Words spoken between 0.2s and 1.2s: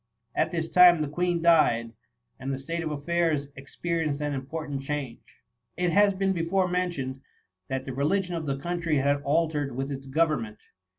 At this time the